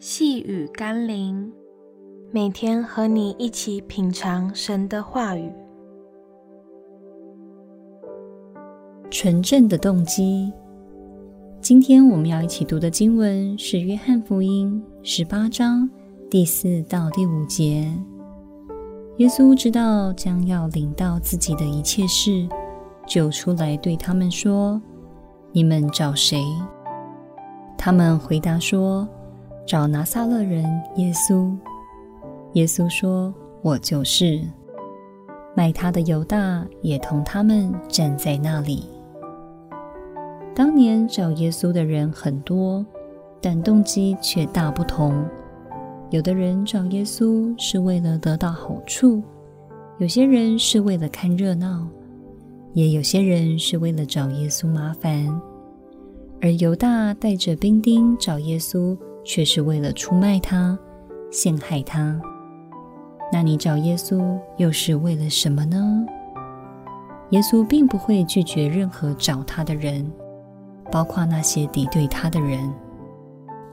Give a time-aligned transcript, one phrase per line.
[0.00, 1.52] 细雨甘霖，
[2.30, 5.52] 每天和你一起品尝神的话语。
[9.10, 10.52] 纯正的动机。
[11.60, 15.90] 今天我们要一起读的经文是《约翰福音》十八章
[16.30, 17.92] 第四到第五节。
[19.16, 22.48] 耶稣知道将要领到自己的一切事，
[23.04, 24.80] 就出来对他们说
[25.50, 26.40] ：“你们找谁？”
[27.76, 29.08] 他们回答说
[29.68, 30.64] ：“找拿撒勒人
[30.96, 31.54] 耶稣。”
[32.54, 34.40] 耶稣说：“我就是。”
[35.54, 38.88] 卖他的犹大也同他们站在那里。
[40.54, 42.84] 当年找耶稣的人很多，
[43.42, 45.22] 但动机却大不同。
[46.10, 49.22] 有的人找耶稣是为了得到好处，
[49.98, 51.86] 有些人是为了看热闹，
[52.72, 55.28] 也有些人是为了找耶稣麻烦。
[56.40, 58.96] 而犹大带着兵丁找耶稣，
[59.28, 60.76] 却是为了出卖他、
[61.30, 62.18] 陷害他。
[63.30, 66.06] 那你找耶稣又是为了什么呢？
[67.28, 70.10] 耶稣并不会拒绝任何找他的人，
[70.90, 72.72] 包括那些敌对他的人，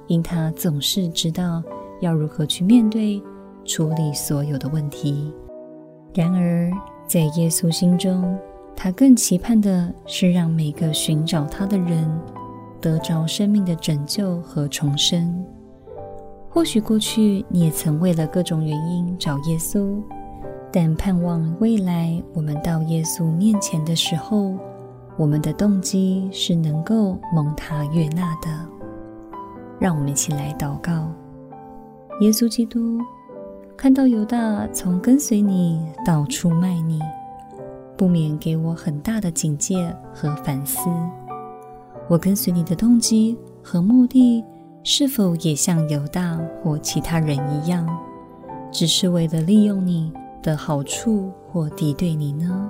[0.08, 1.64] 因他总是知道
[2.02, 3.24] 要如何去面对、
[3.64, 5.34] 处理所有的问题。
[6.14, 6.70] 然而，
[7.08, 8.38] 在耶稣心中，
[8.76, 12.06] 他更期盼的是让每个寻找他的人。
[12.82, 15.46] 得着生命的拯救和重生。
[16.50, 20.02] 或许过去你也曾为了各种原因找耶稣，
[20.72, 24.56] 但盼望未来我们到耶稣面前的时候，
[25.18, 28.50] 我们的动机是能够蒙他悦纳的。
[29.78, 31.12] 让我们一起来祷告：
[32.22, 33.00] 耶稣基督，
[33.76, 37.02] 看到犹大从跟随你到出卖你，
[37.98, 40.90] 不免给我很大的警戒和反思。
[42.08, 44.44] 我跟随你的动机和目的，
[44.84, 47.88] 是否也像犹大或其他人一样，
[48.72, 52.70] 只是为了利用你的好处或敌对你呢？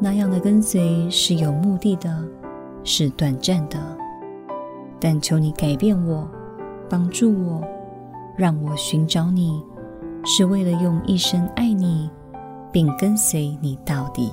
[0.00, 2.26] 那样的跟随是有目的的，
[2.82, 3.78] 是短暂的。
[4.98, 6.26] 但求你改变我，
[6.88, 7.62] 帮助我，
[8.38, 9.62] 让我寻找你，
[10.24, 12.10] 是为了用一生爱你，
[12.72, 14.32] 并跟随你到底。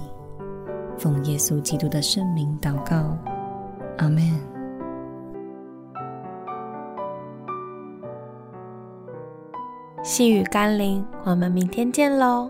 [0.98, 3.18] 奉耶稣基督的圣名祷告。
[3.98, 4.22] 阿门。
[10.04, 12.50] 细雨甘霖，我们明天见喽。